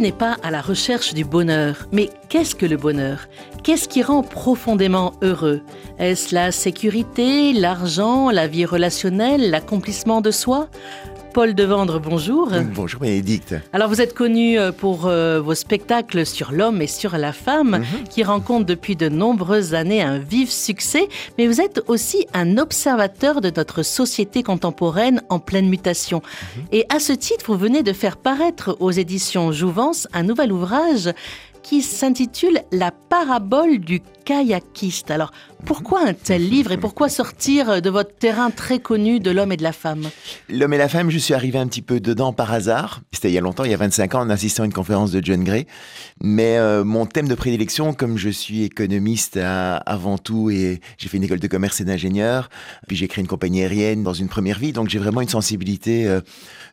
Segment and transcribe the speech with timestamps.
[0.00, 1.86] n'est pas à la recherche du bonheur.
[1.92, 3.28] Mais qu'est-ce que le bonheur?
[3.62, 5.60] Qu'est-ce qui rend profondément heureux?
[5.98, 10.68] Est-ce la sécurité, l'argent, la vie relationnelle, l'accomplissement de soi?
[11.32, 12.50] Paul Devendre, bonjour.
[12.74, 13.54] Bonjour Bénédicte.
[13.72, 17.78] Alors vous êtes connu euh, pour euh, vos spectacles sur l'homme et sur la femme,
[17.78, 18.08] mhm.
[18.08, 21.08] qui rencontrent depuis de nombreuses années un vif succès,
[21.38, 26.20] mais vous êtes aussi un observateur de notre société contemporaine en pleine mutation.
[26.20, 26.64] Mhm.
[26.72, 31.10] Et à ce titre, vous venez de faire paraître aux éditions Jouvence un nouvel ouvrage
[31.62, 35.10] qui s'intitule La parabole du kayakiste.
[35.10, 35.32] Alors,
[35.66, 39.56] pourquoi un tel livre et pourquoi sortir de votre terrain très connu de l'homme et
[39.56, 40.08] de la femme?
[40.48, 43.00] L'homme et la femme, je suis arrivé un petit peu dedans par hasard.
[43.12, 45.10] C'était il y a longtemps, il y a 25 ans, en assistant à une conférence
[45.10, 45.66] de John Gray.
[46.22, 51.16] Mais euh, mon thème de prédilection, comme je suis économiste avant tout et j'ai fait
[51.16, 52.50] une école de commerce et d'ingénieur,
[52.86, 56.06] puis j'ai créé une compagnie aérienne dans une première vie, donc j'ai vraiment une sensibilité
[56.06, 56.20] euh,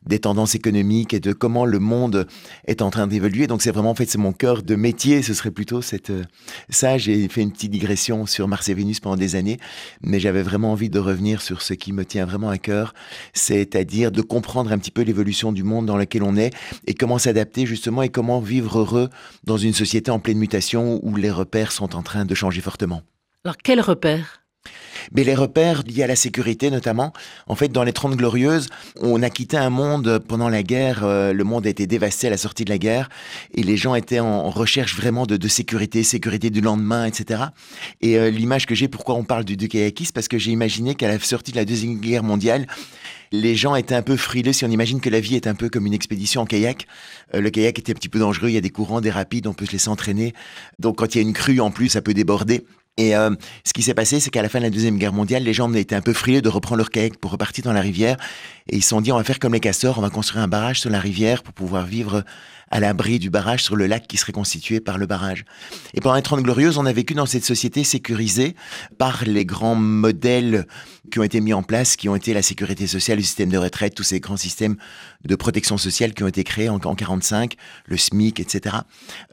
[0.05, 2.27] des tendances économiques et de comment le monde
[2.67, 3.47] est en train d'évoluer.
[3.47, 6.11] Donc c'est vraiment, en fait, c'est mon cœur de métier, ce serait plutôt cette...
[6.11, 6.23] Euh,
[6.69, 9.57] ça, j'ai fait une petite digression sur Mars et Vénus pendant des années,
[10.01, 12.93] mais j'avais vraiment envie de revenir sur ce qui me tient vraiment à cœur,
[13.33, 16.53] c'est-à-dire de comprendre un petit peu l'évolution du monde dans lequel on est
[16.85, 19.09] et comment s'adapter justement et comment vivre heureux
[19.45, 23.01] dans une société en pleine mutation où les repères sont en train de changer fortement.
[23.45, 24.46] Alors quels repères?
[25.11, 27.13] Mais les repères liés à la sécurité notamment,
[27.47, 28.67] en fait, dans les Trente Glorieuses,
[29.01, 32.29] on a quitté un monde pendant la guerre, euh, le monde a été dévasté à
[32.29, 33.09] la sortie de la guerre,
[33.53, 37.43] et les gens étaient en recherche vraiment de, sécurité, sécurité du lendemain, etc.
[38.01, 40.95] Et euh, l'image que j'ai, pourquoi on parle du, du kayakisme, parce que j'ai imaginé
[40.95, 42.67] qu'à la sortie de la Deuxième Guerre mondiale,
[43.31, 45.69] les gens étaient un peu frileux si on imagine que la vie est un peu
[45.69, 46.87] comme une expédition en kayak.
[47.33, 49.47] Euh, le kayak était un petit peu dangereux, il y a des courants, des rapides,
[49.47, 50.33] on peut se laisser entraîner.
[50.79, 52.65] Donc quand il y a une crue en plus, ça peut déborder.
[52.97, 53.29] Et euh,
[53.63, 55.71] ce qui s'est passé, c'est qu'à la fin de la Deuxième Guerre mondiale, les gens
[55.73, 58.17] étaient un peu frileux de reprendre leur kayak pour repartir dans la rivière.
[58.69, 60.47] Et ils se sont dit, on va faire comme les castors, on va construire un
[60.47, 62.23] barrage sur la rivière pour pouvoir vivre
[62.69, 65.45] à l'abri du barrage sur le lac qui serait constitué par le barrage.
[65.93, 68.55] Et pendant les Trente Glorieuses, on a vécu dans cette société sécurisée
[68.97, 70.65] par les grands modèles
[71.11, 73.57] qui ont été mis en place, qui ont été la sécurité sociale, le système de
[73.57, 74.75] retraite, tous ces grands systèmes
[75.27, 77.55] de protection sociale qui ont été créés en, en 45,
[77.85, 78.77] le SMIC, etc.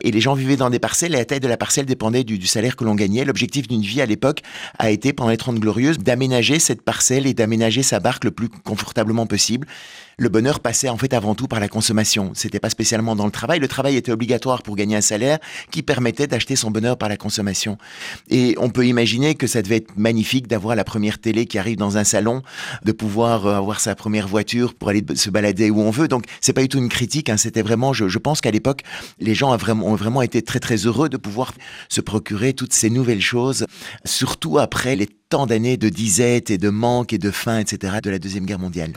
[0.02, 2.38] Et les gens vivaient dans des parcelles et la taille de la parcelle dépendait du,
[2.38, 3.24] du salaire que l'on gagnait.
[3.24, 4.42] L'objectif d'une vie à l'époque
[4.78, 8.48] a été, pendant les Trente Glorieuses, d'aménager cette parcelle et d'aménager sa barque le plus
[8.48, 9.66] confortablement possible
[10.18, 12.32] le bonheur passait en fait avant tout par la consommation.
[12.34, 13.58] C'était pas spécialement dans le travail.
[13.58, 15.38] Le travail était obligatoire pour gagner un salaire
[15.70, 17.78] qui permettait d'acheter son bonheur par la consommation.
[18.28, 21.76] Et on peut imaginer que ça devait être magnifique d'avoir la première télé qui arrive
[21.76, 22.42] dans un salon,
[22.84, 26.08] de pouvoir euh, avoir sa première voiture pour aller se balader où on veut.
[26.08, 27.28] Donc c'est pas du tout une critique.
[27.28, 27.36] Hein.
[27.36, 28.82] C'était vraiment, je, pense qu'à l'époque,
[29.18, 31.52] les gens ont vraiment, ont vraiment été très très heureux de pouvoir
[31.88, 33.66] se procurer toutes ces nouvelles choses,
[34.04, 37.96] surtout après les tant d'années de disette et de manque et de faim, etc.
[38.02, 38.92] de la deuxième guerre mondiale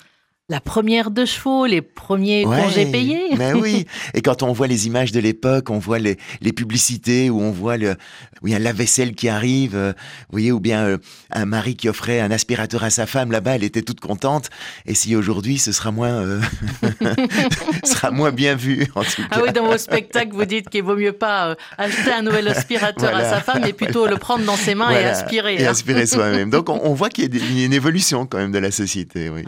[0.49, 3.35] la première de chevaux, les premiers congés payés.
[3.37, 3.85] Mais oui.
[4.13, 7.51] Et quand on voit les images de l'époque, on voit les, les, publicités où on
[7.51, 7.97] voit le,
[8.41, 10.97] oui, un lave-vaisselle qui arrive, euh, vous voyez, ou bien euh,
[11.31, 14.49] un mari qui offrait un aspirateur à sa femme là-bas, elle était toute contente.
[14.85, 16.39] Et si aujourd'hui, ce sera moins, euh,
[17.83, 19.27] sera moins bien vu, en tout cas.
[19.31, 23.13] Ah oui, dans vos spectacles, vous dites qu'il vaut mieux pas acheter un nouvel aspirateur
[23.13, 25.55] à sa femme, mais plutôt le prendre dans ses mains et aspirer.
[25.55, 25.71] Et hein.
[25.71, 26.49] aspirer soi-même.
[26.49, 29.43] Donc, on, voit qu'il y a une évolution quand même de la société, oui.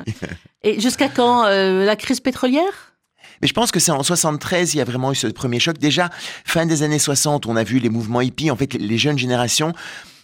[0.62, 2.94] Et jusqu'à quand euh, la crise pétrolière?
[3.42, 5.78] Mais je pense que c'est en 73, il y a vraiment eu ce premier choc.
[5.78, 6.10] Déjà,
[6.46, 8.52] fin des années 60, on a vu les mouvements hippies.
[8.52, 9.74] En fait, les jeunes générations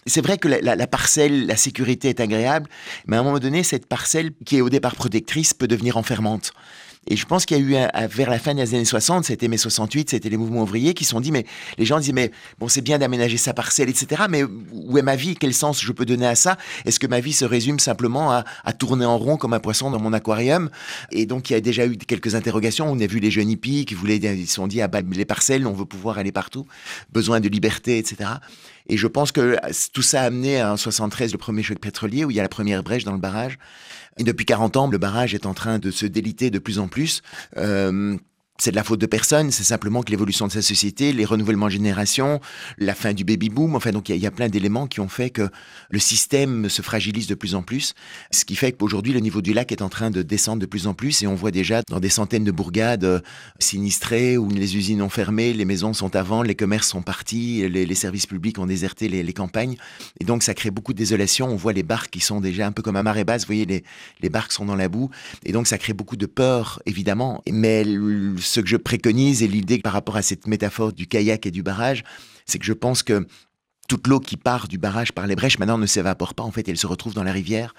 [0.06, 2.70] c'est vrai que la, la, parcelle, la sécurité est agréable,
[3.06, 6.52] mais à un moment donné, cette parcelle qui est au départ protectrice peut devenir enfermante.
[7.08, 9.46] Et je pense qu'il y a eu, un, vers la fin des années 60, c'était
[9.48, 11.46] mai 68, c'était les mouvements ouvriers qui se sont dit, mais
[11.78, 15.14] les gens disaient, mais bon, c'est bien d'aménager sa parcelle, etc., mais où est ma
[15.14, 15.36] vie?
[15.36, 16.56] Quel sens je peux donner à ça?
[16.84, 19.90] Est-ce que ma vie se résume simplement à, à, tourner en rond comme un poisson
[19.90, 20.68] dans mon aquarium?
[21.12, 22.90] Et donc, il y a déjà eu quelques interrogations.
[22.90, 25.24] On a vu les jeunes hippies qui voulaient, ils se sont dit, ah bah, les
[25.24, 26.66] parcelles, on veut pouvoir aller partout,
[27.12, 28.30] besoin de liberté, etc.
[28.88, 29.56] Et je pense que
[29.92, 32.48] tout ça a amené en 73 le premier choc pétrolier où il y a la
[32.48, 33.58] première brèche dans le barrage.
[34.18, 36.88] Et depuis 40 ans, le barrage est en train de se déliter de plus en
[36.88, 37.22] plus.
[37.56, 38.16] Euh,
[38.58, 41.66] c'est de la faute de personne, c'est simplement que l'évolution de sa société, les renouvellements
[41.66, 42.40] de génération,
[42.78, 45.30] la fin du baby boom, enfin donc il y, a plein d'éléments qui ont fait
[45.30, 45.48] que
[45.90, 47.94] le système se fragilise de plus en plus,
[48.30, 50.86] ce qui fait qu'aujourd'hui le niveau du lac est en train de descendre de plus
[50.86, 53.20] en plus et on voit déjà dans des centaines de bourgades euh,
[53.58, 57.68] sinistrées où les usines ont fermé, les maisons sont à vendre, les commerces sont partis,
[57.68, 59.76] les, services publics ont déserté les, campagnes
[60.20, 61.48] et donc ça crée beaucoup de désolation.
[61.48, 63.66] On voit les barques qui sont déjà un peu comme à marée basse, vous voyez
[63.66, 63.84] les,
[64.20, 65.10] les barques sont dans la boue
[65.44, 67.84] et donc ça crée beaucoup de peur évidemment, mais
[68.46, 71.62] ce que je préconise et l'idée par rapport à cette métaphore du kayak et du
[71.62, 72.04] barrage,
[72.46, 73.26] c'est que je pense que
[73.88, 76.68] toute l'eau qui part du barrage par les brèches maintenant ne s'évapore pas en fait,
[76.68, 77.74] elle se retrouve dans la rivière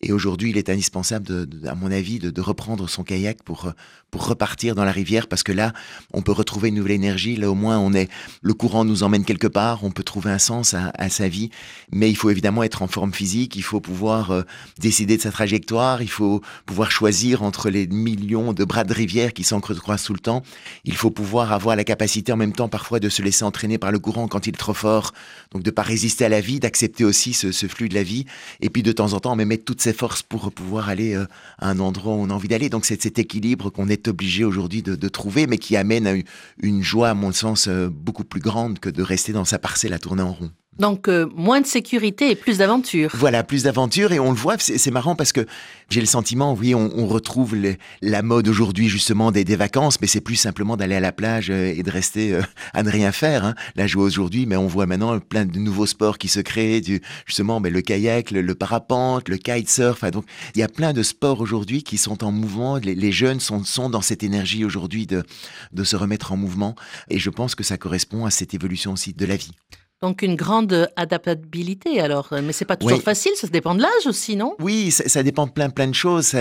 [0.00, 3.72] Et aujourd'hui, il est indispensable, à mon avis, de, reprendre son kayak pour,
[4.10, 5.72] pour repartir dans la rivière parce que là,
[6.12, 7.36] on peut retrouver une nouvelle énergie.
[7.36, 8.08] Là, au moins, on est,
[8.42, 9.84] le courant nous emmène quelque part.
[9.84, 11.50] On peut trouver un sens à, sa vie.
[11.90, 13.56] Mais il faut évidemment être en forme physique.
[13.56, 14.42] Il faut pouvoir euh,
[14.78, 16.00] décider de sa trajectoire.
[16.00, 20.20] Il faut pouvoir choisir entre les millions de bras de rivière qui s'encroissent tout le
[20.20, 20.42] temps.
[20.84, 23.92] Il faut pouvoir avoir la capacité en même temps parfois de se laisser entraîner par
[23.92, 25.12] le courant quand il est trop fort.
[25.50, 28.26] Donc de pas résister à la vie, d'accepter aussi ce, flux de la vie.
[28.60, 31.24] Et puis de temps en temps, même mettre toutes ses forces pour pouvoir aller euh,
[31.58, 32.68] à un endroit où on a envie d'aller.
[32.68, 36.14] Donc c'est cet équilibre qu'on est obligé aujourd'hui de, trouver, mais qui amène à
[36.62, 39.94] une joie, à mon sens, euh, beaucoup plus grande que de rester dans sa parcelle
[39.94, 40.50] à tourner en rond.
[40.78, 43.10] Donc euh, moins de sécurité et plus d'aventure.
[43.14, 45.44] Voilà, plus d'aventure et on le voit, c'est marrant parce que
[45.90, 47.56] j'ai le sentiment, oui, on, retrouve
[48.02, 51.72] la mode aujourd'hui justement des, vacances, mais c'est plus simplement d'aller à la plage euh,
[51.74, 52.42] et de rester euh,
[52.74, 53.44] à ne rien faire.
[53.44, 53.54] Hein.
[53.76, 56.82] Là, je vois aujourd'hui, mais on voit maintenant plein de nouveaux sports qui se créent,
[57.26, 60.04] justement mais le kayak, le, parapente, le kitesurf.
[60.10, 62.76] donc il y a plein de sports aujourd'hui qui sont en mouvement.
[62.76, 65.24] Les, jeunes sont, sont dans cette énergie aujourd'hui de,
[65.72, 66.76] de se remettre en mouvement
[67.08, 69.52] et je pense que ça correspond à cette évolution aussi de la vie.
[70.00, 74.36] Donc une grande adaptabilité alors, mais c'est pas toujours facile, ça dépend de l'âge aussi,
[74.36, 74.54] non?
[74.60, 76.36] Oui, ça, dépend de plein plein de choses.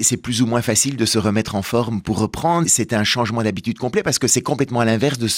[0.00, 2.68] C'est plus ou moins facile de se remettre en forme pour reprendre.
[2.68, 5.28] C'est un changement d'habitude complet parce que c'est complètement à l'inverse de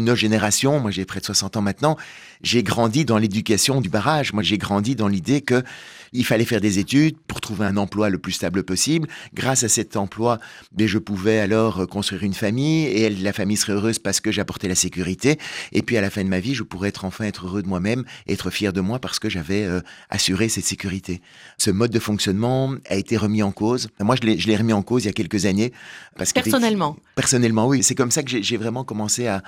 [0.00, 0.78] nos générations.
[0.78, 1.96] Moi, j'ai près de 60 ans maintenant.
[2.42, 4.32] J'ai grandi dans l'éducation du barrage.
[4.32, 5.64] Moi, j'ai grandi dans l'idée que
[6.12, 9.08] il fallait faire des études pour trouver un emploi le plus stable possible.
[9.34, 10.38] Grâce à cet emploi,
[10.72, 14.68] ben, je pouvais alors construire une famille et la famille serait heureuse parce que j'apportais
[14.68, 15.38] la sécurité.
[15.72, 17.68] Et puis à la fin de ma vie, je pourrais être enfin être heureux de
[17.68, 21.20] moi-même, être fier de moi parce que j'avais euh, assuré cette sécurité.
[21.58, 23.88] Ce mode de fonctionnement a été remis en cause.
[24.00, 25.72] Moi, je l'ai remis en cause il y a quelques années.
[26.16, 27.82] Parce personnellement Personnellement, oui.
[27.82, 29.42] C'est comme ça que j'ai vraiment commencé à,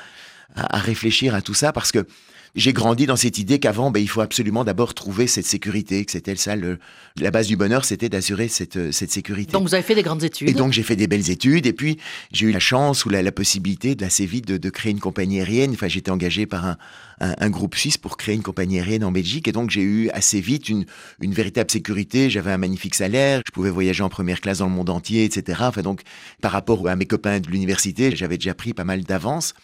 [0.57, 2.07] à réfléchir à tout ça parce que
[2.55, 6.13] j'ai grandi dans cette idée qu'avant, ben, il faut absolument d'abord trouver cette sécurité, que
[6.13, 6.79] c'était ça, le,
[7.19, 9.53] la base du bonheur, c'était d'assurer cette, euh, cette sécurité.
[9.53, 10.49] Donc vous avez fait des grandes études.
[10.49, 11.99] Et donc j'ai fait des belles études, et puis
[12.33, 15.39] j'ai eu la chance ou la, la possibilité assez vite de, de, créer une compagnie
[15.41, 15.73] aérienne.
[15.73, 16.77] Enfin, j'étais engagé par un,
[17.21, 20.41] un, groupe suisse pour créer une compagnie aérienne en Belgique, et donc j'ai eu assez
[20.41, 20.87] vite une,
[21.21, 22.31] une véritable sécurité.
[22.31, 25.61] J'avais un magnifique salaire, je pouvais voyager en première classe dans le monde entier, etc.
[25.63, 26.03] Enfin donc,
[26.41, 29.55] par rapport à mes copains de l'université, j'avais déjà pris pas mal d'avance.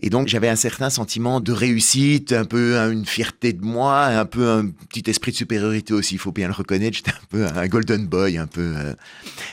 [0.00, 4.24] Et donc j'avais un certain sentiment de réussite, un peu une fierté de moi, un
[4.24, 6.96] peu un petit esprit de supériorité aussi, il faut bien le reconnaître.
[6.96, 8.74] J'étais un peu un golden boy, un peu.
[8.76, 8.94] Euh.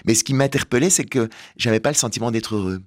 [0.06, 2.82] Mais ce qui m'interpellait, c'est que j'avais pas le sentiment d'être heureux.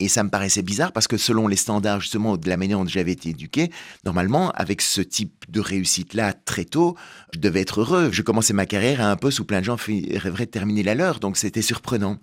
[0.00, 2.86] Et ça me paraissait bizarre parce que selon les standards justement de la manière dont
[2.86, 3.70] j'avais été éduqué,
[4.04, 6.96] normalement, avec ce type de réussite-là très tôt,
[7.32, 8.10] je devais être heureux.
[8.10, 11.20] Je commençais ma carrière un peu sous plein de gens rêveraient de terminer la leur,
[11.20, 12.18] donc c'était surprenant.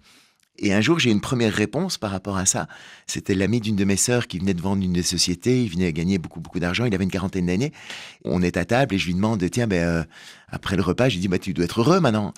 [0.57, 2.67] Et un jour, j'ai une première réponse par rapport à ça.
[3.07, 5.63] C'était l'ami d'une de mes sœurs qui venait de vendre une des sociétés.
[5.63, 6.85] Il venait gagner beaucoup, beaucoup d'argent.
[6.85, 7.71] Il avait une quarantaine d'années.
[8.25, 10.03] On est à table et je lui demande, tiens, ben, euh,
[10.49, 12.33] après le repas, je lui dis, bah, tu dois être heureux maintenant.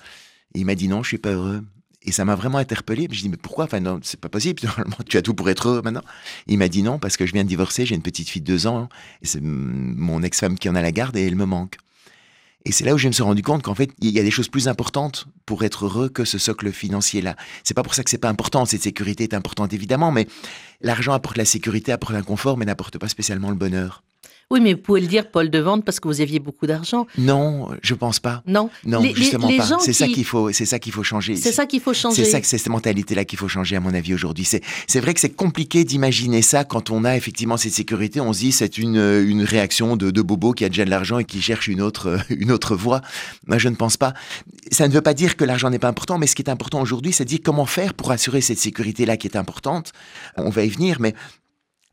[0.55, 1.63] Il m'a dit, non, je suis pas heureux.
[2.05, 3.07] Et ça m'a vraiment interpellé.
[3.11, 3.65] Je dis, mais pourquoi?
[3.65, 4.61] Enfin, non, c'est pas possible.
[4.63, 6.03] Normalement, tu as tout pour être heureux maintenant.
[6.47, 8.47] Il m'a dit non, parce que je viens de divorcer, j'ai une petite fille de
[8.47, 8.89] deux ans.
[9.21, 11.77] Et c'est mon ex-femme qui en a la garde et elle me manque.
[12.65, 14.31] Et c'est là où je me suis rendu compte qu'en fait, il y a des
[14.31, 17.35] choses plus importantes pour être heureux que ce socle financier-là.
[17.63, 18.65] C'est pas pour ça que c'est pas important.
[18.65, 20.27] Cette sécurité est importante évidemment, mais
[20.81, 24.03] l'argent apporte la sécurité, apporte l'inconfort, mais n'apporte pas spécialement le bonheur.
[24.53, 27.07] Oui, mais vous pouvez le dire, Paul de Vente, parce que vous aviez beaucoup d'argent.
[27.17, 28.43] Non, je pense pas.
[28.45, 29.79] Non, non, justement pas.
[29.79, 31.35] C'est ça qu'il faut, c'est ça qu'il faut changer.
[31.35, 32.23] C'est ça qu'il faut changer.
[32.23, 34.45] C'est ça, c'est cette mentalité-là qu'il faut changer, à mon avis, aujourd'hui.
[34.45, 38.21] C'est, c'est vrai que c'est compliqué d'imaginer ça quand on a effectivement cette sécurité.
[38.21, 41.17] On se dit c'est une, une réaction de, de bobo qui a déjà de l'argent
[41.17, 43.01] et qui cherche une autre, une autre voie.
[43.47, 44.13] Moi, je ne pense pas.
[44.71, 46.79] Ça ne veut pas dire que l'argent n'est pas important, mais ce qui est important
[46.79, 49.93] aujourd'hui, c'est de dire comment faire pour assurer cette sécurité-là qui est importante.
[50.37, 51.15] On va y venir, mais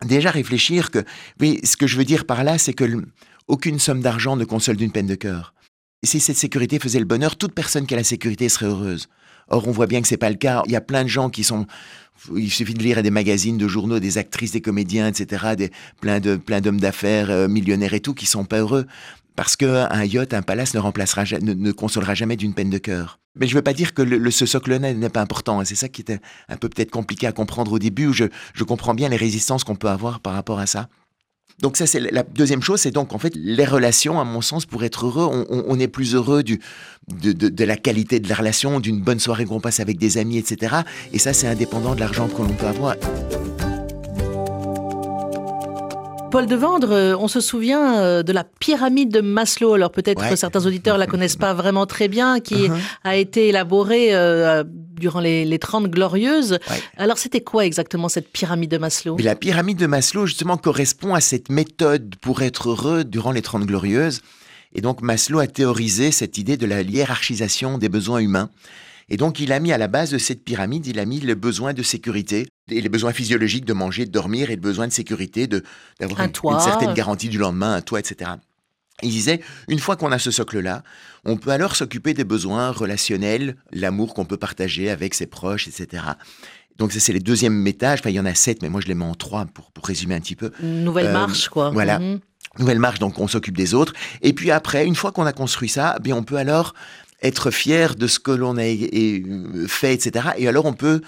[0.05, 1.05] déjà réfléchir que,
[1.41, 2.85] oui, ce que je veux dire par là, c'est que
[3.49, 5.55] aucune somme d'argent ne console d'une peine de cœur.
[6.03, 9.09] Si cette sécurité faisait le bonheur, toute personne qui a la sécurité serait heureuse.
[9.49, 10.63] Or, on voit bien que c'est pas le cas.
[10.67, 11.67] Il y a plein de gens qui sont,
[12.35, 16.21] il suffit de lire des magazines, de journaux, des actrices, des comédiens, etc., des, plein
[16.21, 18.87] de, plein d'hommes d'affaires, euh, millionnaires et tout, qui sont pas heureux.
[19.37, 23.19] Parce qu'un yacht, un palace ne remplacera, ne, consolera jamais d'une peine de cœur.
[23.37, 25.61] Mais je ne veux pas dire que le, ce socle-là n'est pas important.
[25.61, 25.65] Hein.
[25.65, 26.19] C'est ça qui était
[26.49, 29.89] un peu peut-être compliqué à comprendre au début, je, comprends bien les résistances qu'on peut
[29.89, 30.89] avoir par rapport à ça.
[31.61, 34.65] Donc ça, c'est la deuxième chose, c'est donc en fait les relations, à mon sens,
[34.65, 36.59] pour être heureux, on, est plus heureux de,
[37.33, 40.77] de, la qualité de la relation, d'une bonne soirée qu'on passe avec des amis, etc.
[41.13, 42.95] Et ça, c'est indépendant de l'argent que l'on peut avoir.
[46.31, 49.75] Paul de Vendre, euh, on se souvient euh, de la pyramide de Maslow.
[49.75, 52.79] Alors peut-être que certains auditeurs la connaissent pas vraiment très bien, qui uh-huh.
[53.03, 56.59] a été élaborée euh, durant les, les 30 glorieuses.
[56.97, 59.17] Alors c'était quoi exactement cette pyramide de Maslow?
[59.19, 63.65] La pyramide de Maslow justement correspond à cette méthode pour être heureux durant les 30
[63.65, 64.21] glorieuses.
[64.73, 68.51] Et donc Maslow a théorisé cette idée de la hiérarchisation des besoins humains.
[69.11, 71.35] Et donc il a mis à la base de cette pyramide, il a mis le
[71.35, 74.93] besoin de sécurité et les besoins physiologiques de manger, de dormir et le besoin de
[74.93, 78.31] sécurité, d'avoir une, une, certaine garantie du lendemain, un toit, etc.
[79.03, 80.83] Il disait, une fois qu'on a ce socle-là,
[81.25, 86.05] on peut alors s'occuper des besoins relationnels, l'amour qu'on peut partager avec ses proches, etc.
[86.77, 88.01] Donc ça, c'est les deuxièmes étages.
[88.01, 89.87] Enfin, il y en a sept, mais moi je les mets en trois pour, pour
[89.87, 90.53] résumer un petit peu.
[90.63, 91.71] Nouvelle euh, marche, quoi.
[91.71, 91.99] Voilà.
[91.99, 92.21] Mhm.
[92.59, 93.93] Nouvelle marche, donc on s'occupe des autres.
[94.23, 96.75] Et puis après, une fois qu'on a construit ça, bien on peut alors
[97.23, 98.65] être fier de ce que l'on a
[99.69, 100.31] fait, etc.
[100.39, 101.01] Et alors on peut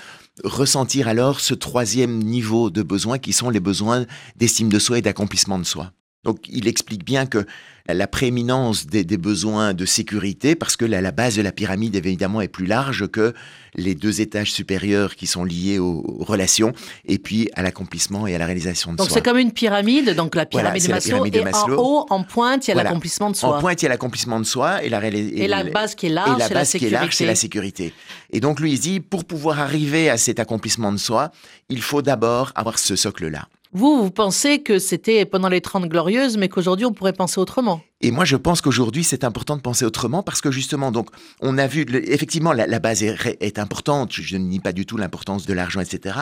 [0.44, 5.02] ressentir alors ce troisième niveau de besoins qui sont les besoins d'estime de soi et
[5.02, 5.92] d'accomplissement de soi.
[6.24, 7.46] Donc il explique bien que
[7.88, 12.48] la prééminence des, besoins de sécurité, parce que la, base de la pyramide évidemment est
[12.48, 13.34] plus large que
[13.74, 16.72] les deux étages supérieurs qui sont liés aux, relations,
[17.06, 19.06] et puis à l'accomplissement et à la réalisation de soi.
[19.06, 22.68] Donc c'est comme une pyramide, donc la pyramide, de, Maslow, et en haut, en pointe,
[22.68, 23.56] il y a l'accomplissement de soi.
[23.56, 26.10] En pointe, il y a l'accomplissement de soi, et la, et, la base qui est
[26.10, 27.26] large, c'est la, sécurité.
[27.26, 27.94] la sécurité.
[28.30, 31.30] Et donc lui, il dit, pour pouvoir arriver à cet accomplissement de soi,
[31.68, 33.48] il faut d'abord avoir ce socle-là.
[33.74, 37.80] Vous, vous pensez que c'était pendant les Trente Glorieuses, mais qu'aujourd'hui on pourrait penser autrement
[38.04, 41.08] et moi, je pense qu'aujourd'hui, c'est important de penser autrement parce que justement, donc,
[41.40, 44.12] on a vu, effectivement, la, base est, importante.
[44.12, 46.18] Je, ne nie pas du tout l'importance de l'argent, etc.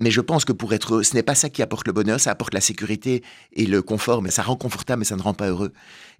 [0.00, 2.20] Mais je pense que pour être heureux, ce n'est pas ça qui apporte le bonheur,
[2.20, 3.22] ça apporte la sécurité
[3.54, 5.72] et le confort, mais ça rend confortable, mais ça ne rend pas heureux.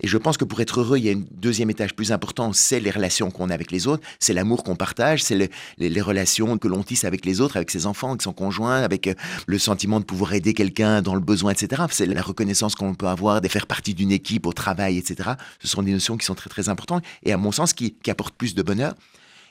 [0.03, 2.53] Et je pense que pour être heureux, il y a un deuxième étage plus important,
[2.55, 6.01] c'est les relations qu'on a avec les autres, c'est l'amour qu'on partage, c'est les, les,
[6.01, 9.15] relations que l'on tisse avec les autres, avec ses enfants, avec son conjoint, avec euh,
[9.47, 11.83] le sentiment de pouvoir aider quelqu'un dans le besoin, etc.
[11.91, 15.31] C'est la reconnaissance qu'on peut avoir de faire partie d'une équipe au travail etc.
[15.61, 18.37] Ce sont des notions qui sont très très importantes et à mon sens qui, apportent
[18.37, 18.95] plus de bonheur.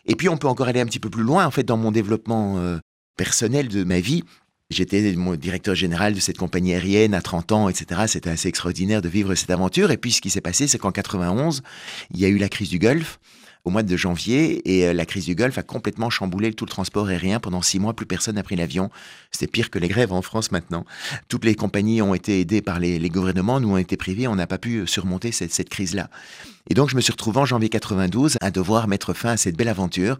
[0.05, 1.91] Et puis on peut encore aller un petit peu plus loin en fait dans mon
[1.91, 2.77] développement euh,
[3.17, 4.23] personnel de ma vie.
[4.69, 8.01] J'étais mon directeur général de cette compagnie aérienne à 30 ans, etc.
[8.07, 9.91] C'était assez extraordinaire de vivre cette aventure.
[9.91, 11.61] Et puis ce qui s'est passé, c'est qu'en 91,
[12.11, 13.19] il y a eu la crise du Golfe
[13.65, 16.69] au mois de janvier et euh, la crise du Golfe a complètement chamboulé tout le
[16.69, 17.39] transport aérien.
[17.39, 18.89] Pendant six mois, plus personne n'a pris l'avion.
[19.31, 20.85] C'était pire que les grèves en France maintenant.
[21.29, 23.59] Toutes les compagnies ont été aidées par les, gouvernements.
[23.59, 24.27] Nous, on été privés.
[24.27, 26.09] On n'a pas pu surmonter cette, cette crise-là.
[26.69, 29.55] Et donc, je me suis retrouvé en janvier 92 à devoir mettre fin à cette
[29.55, 30.19] belle aventure.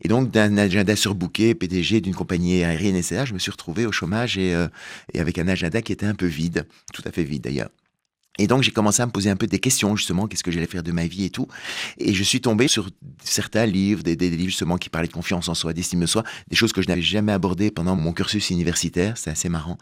[0.00, 3.92] Et donc, d'un agenda surbooké, PDG d'une compagnie aérienne, etc., je me suis retrouvé au
[3.92, 4.68] chômage et, euh,
[5.12, 7.70] et avec un agenda qui était un peu vide, tout à fait vide d'ailleurs.
[8.38, 10.66] Et donc j'ai commencé à me poser un peu des questions justement, qu'est-ce que j'allais
[10.66, 11.48] faire de ma vie et tout.
[11.98, 12.88] Et je suis tombé sur
[13.22, 16.56] certains livres, des, livres justement qui parlaient de confiance en soi, d'estime de soi, des
[16.56, 19.76] choses que je n'avais jamais abordées pendant mon cursus universitaire, c'est assez marrant.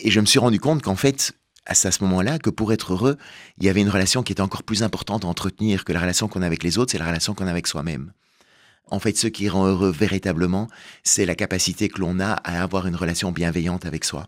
[0.00, 1.32] Et je me suis rendu compte qu'en fait,
[1.66, 3.16] à ce moment-là, que pour être heureux,
[3.58, 6.26] il y avait une relation qui était encore plus importante à entretenir que la relation
[6.26, 8.12] qu'on a avec les autres, c'est la relation qu'on a avec soi-même.
[8.90, 10.66] En fait, ce qui rend heureux véritablement,
[11.04, 14.26] c'est la capacité que l'on a à avoir une relation bienveillante avec soi.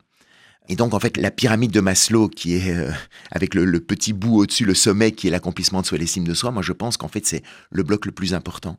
[0.68, 2.90] Et donc, en fait, la pyramide de Maslow, qui est euh,
[3.30, 6.50] avec le, petit bout au-dessus, le sommet, qui est l'accomplissement de soi, l'estime de soi,
[6.50, 8.78] moi, je pense qu'en fait, c'est le bloc le plus important.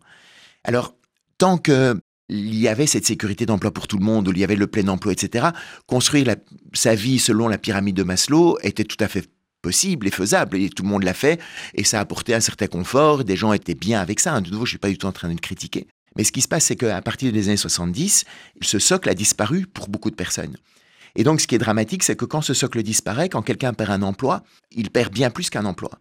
[0.63, 0.95] Alors,
[1.37, 1.99] tant que
[2.29, 4.65] il y avait cette sécurité d'emploi pour tout le monde, où il y avait le
[4.65, 5.47] plein emploi, etc.,
[5.87, 6.35] construire
[6.73, 9.29] sa vie selon la pyramide de Maslow était tout à fait
[9.61, 11.39] possible et faisable, et tout le monde l'a fait,
[11.73, 14.39] et ça a apporté un certain confort, des gens étaient bien avec ça.
[14.39, 15.87] De nouveau, je ne suis pas du tout en train de le critiquer.
[16.15, 18.25] Mais ce qui se passe, c'est qu'à partir des années 70,
[18.61, 20.55] ce socle a disparu pour beaucoup de personnes.
[21.15, 23.91] Et donc, ce qui est dramatique, c'est que quand ce socle disparaît, quand quelqu'un perd
[23.91, 25.91] un emploi, il perd bien plus qu'un emploi.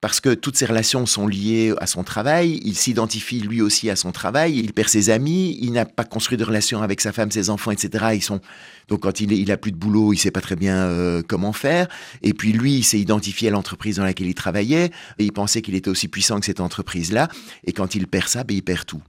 [0.00, 3.96] Parce que toutes ses relations sont liées à son travail, il s'identifie lui aussi à
[3.96, 7.30] son travail, il perd ses amis, il n'a pas construit de relation avec sa femme,
[7.30, 8.06] ses enfants, etc.
[8.14, 8.40] Ils sont
[8.88, 11.52] donc quand il, il a plus de boulot, il sait pas très bien euh, comment
[11.52, 11.86] faire.
[12.22, 15.74] Et puis lui, il s'est identifié à l'entreprise dans laquelle il travaillait il pensait qu'il
[15.74, 17.28] était aussi puissant que cette entreprise-là.
[17.64, 19.02] Et quand il perd ça, ben, il perd tout.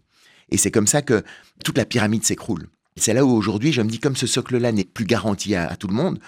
[0.49, 1.23] Et c'est comme ça que
[1.63, 2.67] toute la pyramide s'écroule.
[2.97, 5.87] C'est là où aujourd'hui je me dis comme ce socle-là n'est plus garanti à, tout
[5.87, 6.19] le monde,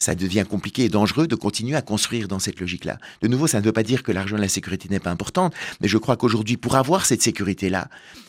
[0.00, 2.98] ça devient compliqué et dangereux de continuer à construire dans cette logique-là.
[3.20, 5.54] De nouveau, ça ne veut pas dire que l'argent et la sécurité n'est pas importante,
[5.80, 7.88] mais je crois qu'aujourd'hui, pour avoir cette sécurité-là,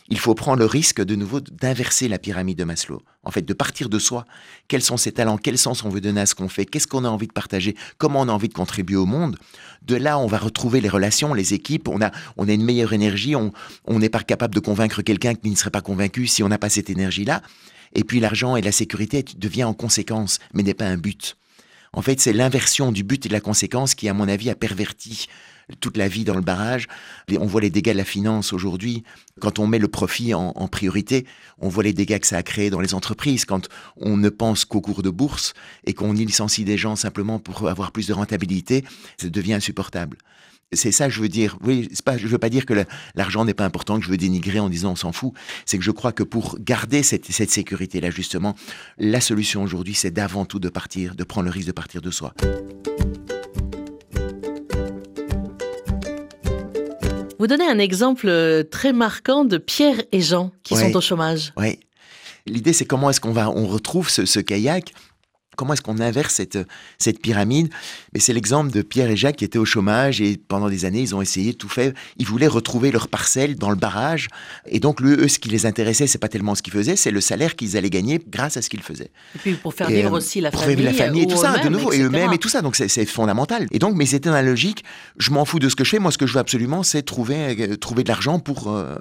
[0.10, 3.04] il faut prendre le risque de nouveau d'inverser la pyramide de Maslow.
[3.24, 4.26] En fait, de partir de soi.
[4.68, 5.38] Quels sont ses talents?
[5.38, 6.66] Quel sens on veut donner à ce qu'on fait?
[6.66, 7.76] Qu'est-ce qu'on a envie de partager?
[8.00, 9.38] Comment on a envie de contribuer au monde?
[9.84, 11.88] De là, on va retrouver les relations, les équipes.
[11.88, 13.36] On a, on a une meilleure énergie.
[13.36, 13.52] On
[14.00, 16.70] n'est pas capable de convaincre quelqu'un qui ne serait pas convaincu si on n'a pas
[16.70, 17.44] cette énergie-là.
[17.96, 21.38] Et puis l'argent et la sécurité devient en conséquence, mais n'est pas un but.
[21.94, 24.56] En fait, c'est l'inversion du but et de la conséquence qui, à mon avis, a
[24.56, 25.28] perverti
[25.80, 26.88] toute la vie dans le barrage.
[27.40, 29.04] On voit les dégâts de la finance aujourd'hui.
[29.40, 31.26] Quand on met le profit en, priorité,
[31.60, 33.46] on voit les dégâts que ça a créé dans les entreprises.
[33.46, 35.54] Quand on ne pense qu'au cours de bourse
[35.86, 38.84] et qu'on licencie des gens simplement pour avoir plus de rentabilité,
[39.18, 40.18] ça devient insupportable.
[40.72, 41.58] C'est ça, je veux dire.
[41.64, 42.76] Oui, pas, je veux pas dire que
[43.16, 45.34] l'argent n'est pas important, que je veux dénigrer en disant on s'en fout.
[45.66, 48.56] C'est que je crois que pour garder cette, cette sécurité-là, justement,
[49.00, 52.12] la solution aujourd'hui, c'est d'avant tout de partir, de prendre le risque de partir de
[52.12, 52.34] soi.
[57.40, 61.54] Vous donnez un exemple euh, très marquant de Pierre et Jean qui sont au chômage.
[61.58, 61.80] Oui.
[62.46, 64.94] L'idée, c'est comment est-ce qu'on va, on retrouve ce kayak
[65.60, 66.58] comment est-ce qu'on inverse cette,
[66.98, 67.70] cette pyramide?
[68.14, 71.02] Mais c'est l'exemple de Pierre et Jacques qui étaient au chômage et pendant des années,
[71.02, 71.94] ils ont essayé tout fait.
[72.18, 74.30] Ils voulaient retrouver leur parcelle dans le barrage.
[74.68, 77.20] Et donc, eux, ce qui les intéressait, c'est pas tellement ce qu'ils faisaient, c'est le
[77.20, 79.12] salaire qu'ils allaient gagner grâce à ce qu'ils faisaient.
[79.36, 80.86] Et puis pour faire vivre euh, aussi la pour famille.
[80.86, 82.62] La famille et tout ça, de nouveau, et eux-mêmes et tout ça.
[82.62, 83.68] Donc, c'est fondamental.
[83.72, 84.86] Et donc, mais c'était dans la logique,
[85.18, 86.00] je m'en fous de ce que je fais.
[86.00, 88.96] Moi, ce que je veux absolument, c'est trouver, euh, trouver de l'argent pour, euh,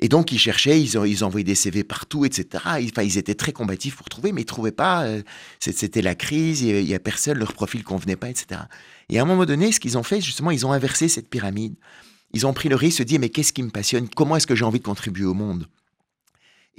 [0.00, 2.64] et donc, ils cherchaient, ils, ils envoyaient des CV partout, etc.
[2.64, 5.04] Enfin, ils étaient très combatifs pour trouver, mais ils ne trouvaient pas.
[5.04, 5.22] Euh,
[5.58, 8.62] c'était la crise, il n'y a personne, leur profil ne convenait pas, etc.
[9.10, 11.74] Et à un moment donné, ce qu'ils ont fait, justement, ils ont inversé cette pyramide.
[12.32, 14.08] Ils ont pris le risque de dire, mais qu'est-ce qui me passionne?
[14.08, 15.66] Comment est-ce que j'ai envie de contribuer au monde?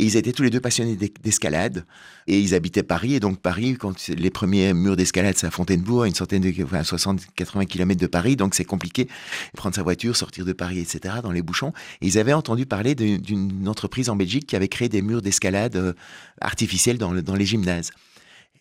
[0.02, 1.86] Et ils étaient tous les deux passionnés d'escalade.
[2.26, 3.14] Et ils habitaient Paris.
[3.14, 6.64] Et donc, Paris, quand les premiers murs d'escalade, c'est à Fontainebleau, à une centaine de,
[6.64, 8.36] enfin, 60, 80 km de Paris.
[8.36, 9.08] Donc, c'est compliqué.
[9.56, 11.72] Prendre sa voiture, sortir de Paris, etc., dans les bouchons.
[12.02, 15.94] Ils avaient entendu parler d'une entreprise en Belgique qui avait créé des murs d'escalade euh,
[16.42, 17.92] artificiels dans, dans les gymnases.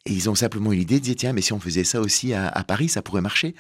[0.07, 2.33] Et ils ont simplement eu l'idée de dire, tiens, mais si on faisait ça aussi
[2.33, 3.55] à, Paris, ça pourrait marcher.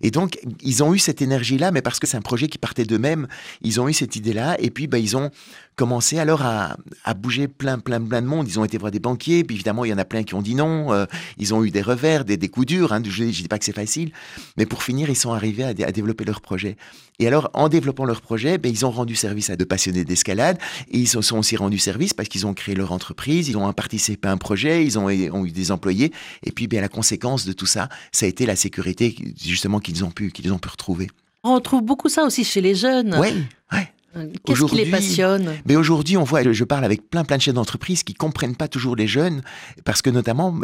[0.00, 2.84] Et donc, ils ont eu cette énergie-là, mais parce que c'est un projet qui partait
[2.84, 3.28] d'eux-mêmes,
[3.62, 5.30] ils ont eu cette idée-là, et puis bah, ils ont
[5.76, 6.76] commencé alors à,
[7.14, 8.48] bouger plein, plein, plein de monde.
[8.48, 10.42] Ils ont été voir des banquiers, puis évidemment, il y en a plein qui ont
[10.42, 10.92] dit non.
[10.92, 11.06] Euh,
[11.38, 12.92] ils ont eu des revers, des, des coups durs.
[12.92, 14.12] Hein, je ne dis pas que c'est facile,
[14.56, 16.76] mais pour finir, ils sont arrivés à, à, développer leur projet.
[17.20, 20.58] Et alors, en développant leur projet, ben, ils ont rendu service à de passionnés d'escalade,
[20.90, 23.72] et ils se sont aussi rendus service parce qu'ils ont créé leur entreprise, ils ont
[23.72, 27.44] participé à un projet, ils ont, ont eu des emplois et puis, bien, la conséquence
[27.44, 30.68] de tout ça, ça a été la sécurité, justement, qu'ils ont pu, qu'ils ont pu
[30.68, 31.10] retrouver.
[31.42, 33.16] On retrouve beaucoup ça aussi chez les jeunes.
[33.18, 33.30] Oui,
[33.72, 33.78] oui.
[34.16, 35.54] Euh, qu'est-ce qui les passionne?
[35.66, 38.68] Mais aujourd'hui, on voit, je parle avec plein plein de chefs d'entreprise qui comprennent pas
[38.68, 39.42] toujours les jeunes,
[39.84, 40.54] parce que notamment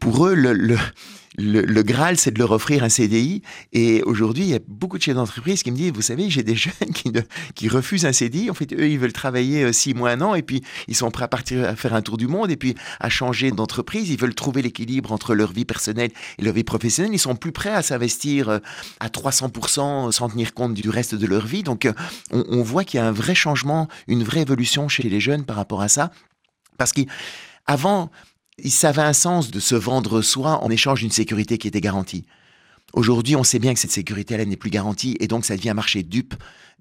[0.00, 0.76] pour eux, le, le,
[1.36, 3.42] le, Graal, c'est de leur offrir un CDI.
[3.72, 6.42] Et aujourd'hui, il y a beaucoup de chefs d'entreprise qui me disent, vous savez, j'ai
[6.42, 6.72] des jeunes
[7.54, 8.50] qui, refusent un CDI.
[8.50, 11.10] En fait, eux, ils veulent travailler euh, six mois, un an, et puis ils sont
[11.10, 14.08] prêts à partir à faire un tour du monde, et puis à changer d'entreprise.
[14.10, 17.12] Ils veulent trouver l'équilibre entre leur vie personnelle et leur vie professionnelle.
[17.12, 18.58] Ils sont plus prêts à s'investir euh,
[19.00, 21.62] à 300% sans tenir compte du reste de leur vie.
[21.62, 21.92] Donc, euh,
[22.30, 25.44] on, on voit qu'il y a un vrai changement, une vraie évolution chez les jeunes
[25.44, 26.10] par rapport à ça.
[26.78, 28.10] Parce qu'avant,
[28.66, 32.24] ça avait un sens de se vendre soi en échange d'une sécurité qui était garantie.
[32.92, 35.70] Aujourd'hui, on sait bien que cette sécurité, elle n'est plus garantie, et donc ça devient
[35.70, 36.34] un marché dupe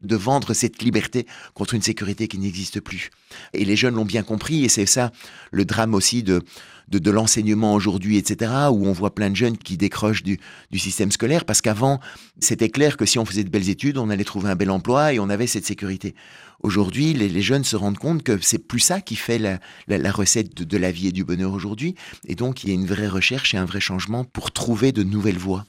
[0.04, 3.10] de vendre cette liberté contre une sécurité qui n'existe plus.
[3.54, 5.12] Et les jeunes l'ont bien compris, et c'est ça
[5.52, 6.44] le drame aussi de,
[6.88, 10.40] de, l'enseignement aujourd'hui, etc., où on voit plein de jeunes qui décrochent du,
[10.72, 12.00] du système scolaire, parce qu'avant,
[12.40, 15.14] c'était clair que si on faisait de belles études, on allait trouver un bel emploi
[15.14, 16.16] et on avait cette sécurité.
[16.62, 20.64] Aujourd'hui, les, jeunes se rendent compte que c'est plus ça qui fait la, recette de,
[20.64, 21.96] de la vie et du bonheur aujourd'hui,
[22.26, 25.04] et donc il y a une vraie recherche et un vrai changement pour trouver de
[25.04, 25.66] nouvelles voies.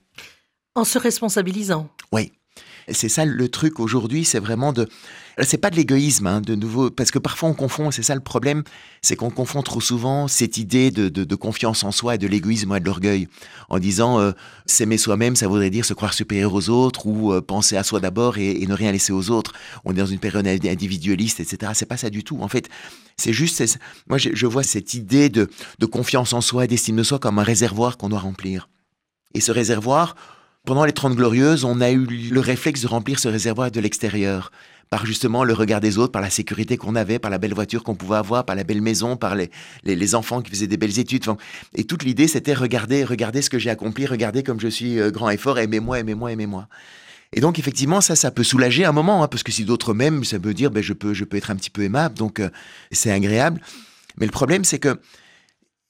[0.74, 1.90] En se responsabilisant.
[2.12, 2.33] Oui.
[2.90, 4.88] C'est ça le truc aujourd'hui, c'est vraiment de.
[5.42, 8.20] C'est pas de l'égoïsme, hein, de nouveau, parce que parfois on confond, c'est ça le
[8.20, 8.64] problème,
[9.03, 12.81] c'est qu'on confond trop souvent cette idée de, confiance en soi et de l'égoïsme et
[12.81, 13.29] de l'orgueil,
[13.68, 14.33] en disant euh,
[14.66, 18.01] s'aimer soi-même, ça voudrait dire se croire supérieur aux autres ou euh, penser à soi
[18.01, 19.53] d'abord et, ne rien laisser aux autres.
[19.85, 21.70] On est dans une période individualiste, etc.
[21.74, 22.38] C'est pas ça du tout.
[22.40, 22.68] En fait,
[23.16, 23.62] c'est juste,
[24.09, 25.48] moi je, vois cette idée de,
[25.79, 28.68] de confiance en soi et d'estime de soi comme un réservoir qu'on doit remplir.
[29.35, 30.16] Et ce réservoir,
[30.68, 34.52] pendant les Trente Glorieuses, on a eu le réflexe de remplir ce réservoir de l'extérieur,
[34.90, 37.83] par justement le regard des autres, par la sécurité qu'on avait, par la belle voiture
[37.83, 39.50] qu'on pouvait avoir, par la belle maison, par les,
[39.85, 41.24] les, enfants qui faisaient des belles études.
[41.74, 45.11] et toute l'idée, c'était regarder, regarder ce que j'ai accompli, regarder comme je suis euh,
[45.11, 46.68] grand et fort, aimez-moi, aimez-moi, aimez-moi.
[47.33, 50.22] Et donc effectivement, ça, ça peut soulager un moment, hein, parce que si d'autres m'aiment,
[50.22, 52.50] ça veut dire, ben, je peux, je peux être un petit peu aimable, donc euh,
[52.92, 53.62] c'est agréable.
[54.18, 55.00] Mais le problème, c'est que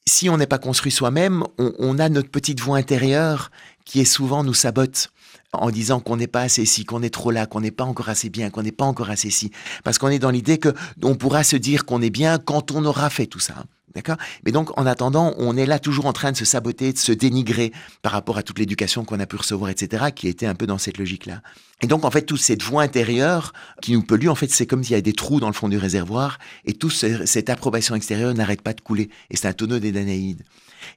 [0.08, 3.50] si on n'est pas construit soi-même, on, a notre petite voix intérieure
[3.84, 5.10] qui est souvent nous sabote
[5.52, 8.08] en disant qu'on n'est pas assez ci, qu'on est trop là, qu'on n'est pas encore
[8.08, 9.50] assez bien, qu'on n'est pas encore assez ci.
[9.84, 12.84] Parce qu'on est dans l'idée que on pourra se dire qu'on est bien quand on
[12.84, 13.64] aura fait tout ça.
[13.94, 14.16] D'accord?
[14.44, 17.12] Mais donc, en attendant, on est là toujours en train de se saboter, de se
[17.12, 17.72] dénigrer
[18.02, 20.78] par rapport à toute l'éducation qu'on a pu recevoir, etc., qui était un peu dans
[20.78, 21.40] cette logique-là.
[21.80, 24.82] Et donc, en fait, toute cette voix intérieure qui nous pollue, en fait, c'est comme
[24.84, 28.34] s'il y a des trous dans le fond du réservoir, et toute cette approbation extérieure
[28.34, 29.10] n'arrête pas de couler.
[29.30, 30.42] Et c'est un tonneau des Danaïdes.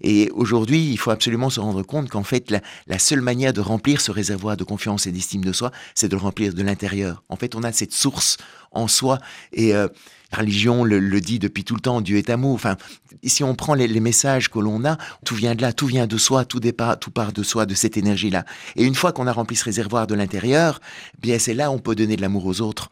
[0.02, 2.52] Et aujourd'hui, il faut absolument se rendre compte qu'en fait,
[2.88, 6.16] la, seule manière de remplir ce réservoir de confiance et d'estime de soi, c'est de
[6.16, 7.24] le remplir de l'intérieur.
[7.30, 8.38] En fait, on a cette source
[8.72, 9.20] en soi.
[9.54, 9.88] Et euh,
[10.40, 12.54] religion le, dit depuis tout le temps, Dieu est amour.
[12.54, 12.78] Enfin,
[13.24, 16.18] si on prend les, messages que l'on a, tout vient de là, tout vient de
[16.18, 18.46] soi, tout, départ, tout part de soi, de cette énergie-là.
[18.76, 20.80] Et une fois qu'on a rempli ce réservoir de l'intérieur,
[21.22, 22.90] bien c'est là on peut donner de l'amour aux autres.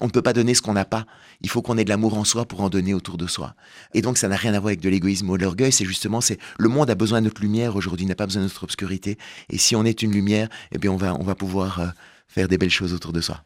[0.00, 1.06] On ne peut pas donner ce qu'on n'a pas.
[1.40, 3.54] Il faut qu'on ait de l'amour en soi pour en donner autour de soi.
[3.94, 5.72] Et donc, ça n'a rien à voir avec de l'égoïsme ou de l'orgueil.
[5.72, 8.46] C'est justement, c'est le monde a besoin de notre lumière aujourd'hui, n'a pas besoin de
[8.46, 9.18] notre obscurité.
[9.50, 11.86] Et si on est une lumière, eh bien, on va, on va pouvoir euh,
[12.28, 13.42] faire des belles choses autour de soi.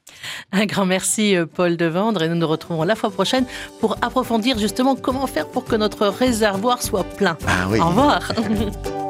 [0.52, 3.46] Un grand merci Paul Devendre et nous nous retrouvons la fois prochaine
[3.80, 7.36] pour approfondir justement comment faire pour que notre réservoir soit plein.
[7.46, 7.80] Ah oui.
[7.80, 8.32] Au revoir.